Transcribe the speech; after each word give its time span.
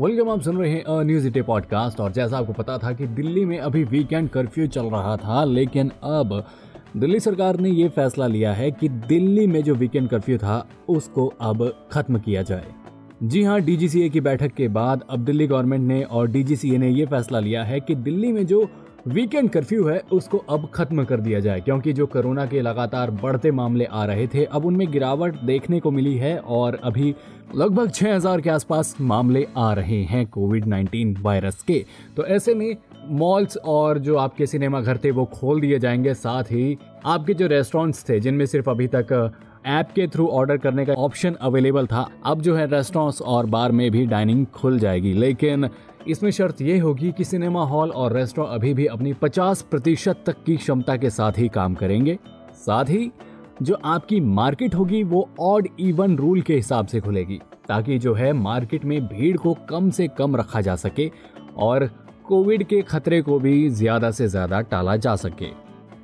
Welcome, 0.00 0.28
आप 0.30 0.40
सुन 0.42 0.56
रहे 0.56 0.70
हैं 0.70 1.04
न्यूज़ 1.04 1.26
इटे 1.26 1.42
पॉडकास्ट 1.42 2.00
और 2.00 2.12
जैसा 2.12 2.38
आपको 2.38 2.52
पता 2.52 2.76
था 2.78 2.92
कि 2.92 3.06
दिल्ली 3.06 3.44
में 3.44 3.58
अभी 3.58 3.84
वीकेंड 3.84 4.28
कर्फ्यू 4.28 4.66
चल 4.66 4.86
रहा 4.86 5.16
था, 5.16 5.44
लेकिन 5.44 5.90
अब 6.04 6.44
दिल्ली 6.96 7.20
सरकार 7.20 7.58
ने 7.60 7.70
ये 7.70 7.88
फैसला 7.88 8.26
लिया 8.26 8.52
है 8.52 8.70
कि 8.70 8.88
दिल्ली 8.88 9.46
में 9.46 9.62
जो 9.62 9.74
वीकेंड 9.74 10.08
कर्फ्यू 10.08 10.38
था, 10.38 10.66
उसको 10.88 11.26
अब 11.40 11.88
खत्म 11.92 12.18
किया 12.18 12.42
जाए। 12.42 12.66
जी 13.22 13.42
हाँ 13.42 13.60
डीजीसीए 13.60 14.08
की 14.08 14.20
बैठक 14.20 14.52
के 14.52 14.68
बाद 14.68 15.04
अब 15.10 15.24
दिल्ली 15.24 15.46
गवर्नमेंट 15.46 15.88
ने 15.88 16.02
और 16.02 16.28
डीजीसीए 16.28 16.78
ने 16.78 16.88
यह 16.88 17.06
फैसला 17.06 17.40
लिया 17.40 17.62
है 17.64 17.80
कि 17.80 17.94
दिल्ली 17.94 18.32
में 18.32 18.44
जो 18.46 18.64
वीकेंड 19.08 19.50
कर्फ्यू 19.50 19.86
है, 19.86 20.02
उसको 20.12 20.38
अब 20.38 20.70
खत्म 20.74 21.04
कर 21.04 21.20
दिया 21.20 21.40
जाए, 21.40 21.60
क्योंकि 21.60 21.92
जो 21.92 22.06
कोरोना 22.06 22.46
के 22.46 22.60
लगातार 22.60 23.10
बढ़ते 23.10 23.50
मामले 23.50 23.84
आ 23.84 24.04
रहे 24.04 24.26
थे, 24.26 24.44
अब 24.44 24.64
उनमें 24.64 24.92
गिरावट 24.92 25.36
देखने 25.40 25.80
को 25.80 25.90
मिली 25.90 26.16
है 26.16 26.38
और 26.38 26.80
अभी 26.84 27.14
लगभग 27.56 27.90
6000 27.90 28.40
के 28.40 28.50
आसपास 28.50 28.96
मामले 29.00 29.46
आ 29.56 29.72
रहे 29.72 30.02
हैं 30.02 30.26
कोविड 30.26 30.64
19 30.64 31.16
वायरस 31.22 31.62
के। 31.62 31.84
तो 32.16 32.26
ऐसे 32.26 32.54
में 32.54 32.76
मॉल्स 33.08 33.56
और 33.56 33.98
जो 33.98 34.16
आपके 34.16 34.46
सिनेमा 34.46 34.80
घर 34.80 34.96
थे, 34.96 35.10
वो 35.10 35.24
खोल 35.24 35.60
दिए 35.60 35.78
जाएँगे, 35.78 36.14
साथ 36.14 36.44
ही 36.44 36.78
आपके 37.06 37.34
जो 37.34 37.46
रेस्टोरेंट्स 37.46 38.08
थे, 38.08 38.20
जिनमें 38.20 38.46
सिर्फ़ 38.46 38.70
अभी 38.70 38.86
तक 38.86 39.32
ऐप 39.66 39.88
के 39.94 40.06
थ्रू 40.06 40.26
ऑर्डर 40.26 40.56
करने 40.56 40.86
का 40.86 40.92
ऑप्शन 40.92 41.34
अवेलेबल 41.40 41.86
था, 41.86 42.08
अब 42.24 42.42
जो 42.42 42.54
है 42.54 42.66
रेस्टोरेंट्स 42.66 43.22
और 43.22 43.46
बार 43.46 43.72
में 43.72 43.90
भी 43.90 44.06
डाइनिंग 44.06 44.46
खुल 44.46 44.78
जाएगी। 44.78 45.12
लेकिन 45.12 45.68
इसमें 46.08 46.30
शर्त 46.30 46.60
यह 46.62 46.82
होगी 46.82 47.10
कि 47.12 47.24
सिनेमा 47.24 47.64
हॉल 47.64 47.90
और 47.90 48.12
रेस्टोरेंट 48.12 48.54
अभी 48.54 48.72
भी 48.74 48.86
अपनी 48.86 49.12
50 49.14 49.62
प्रतिशत 49.62 50.22
तक 50.26 50.42
की 50.44 50.56
क्षमता 50.56 50.96
के 50.96 51.10
साथ 51.10 51.38
ही 51.38 51.48
काम 51.48 51.74
करेंगे। 51.74 52.18
साथ 52.56 52.84
ही, 52.84 53.10
जो 53.62 53.78
आपकी 53.84 54.20
मार्केट 54.20 54.74
होगी, 54.74 55.02
वो 55.02 55.28
ऑड 55.40 55.68
इवन 55.80 56.16
रूल 56.16 56.40
के 56.40 56.54
हिसाब 56.54 56.86
से 56.86 57.00
खुलेगी, 57.00 57.40
ताकि 57.68 57.98
जो 57.98 58.14
है 58.14 58.32
मार्केट 58.32 58.84
में 58.84 59.00
भीड़ 59.06 59.36
को 59.36 59.54
कम 59.70 59.90
से 59.90 60.08
कम 60.08 60.36
रखा 60.36 60.60
जा 60.60 60.76
सके 60.76 61.10
और 61.56 61.88
कोविड 62.26 62.64
के 62.64 62.80
खतरे 62.82 63.20
को 63.22 63.38
भी 63.40 63.68
ज़्यादा 63.70 64.10
से 64.10 64.28
ज़्यादा 64.28 64.60
टाला 64.60 64.96
जा 64.96 65.16
सके। 65.16 65.50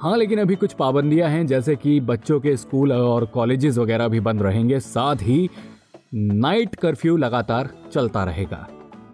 हाँ 0.00 0.16
लेकिन 0.16 0.38
अभी 0.38 0.54
कुछ 0.54 0.72
पाबंदियाँ 0.72 1.28
हैं, 1.28 1.46
जैसे 1.46 1.76
कि 1.76 2.00
बच्चों 2.02 2.40
के 2.40 2.56
स्कूल 2.56 2.92
और 2.92 3.24
कॉलेजेस 3.24 3.78
वगैरह 3.78 4.08
भी 4.08 4.20
बंद 4.20 4.42
रहेंगे, 4.42 4.80
साथ 4.80 5.16
ही 5.16 5.48
नाइट 6.14 6.74
कर्फ्यू 6.74 7.16
लगातार 7.16 7.70
चलता 7.92 8.24
रहेगा। 8.24 8.66